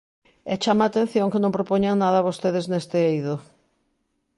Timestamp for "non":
1.43-1.55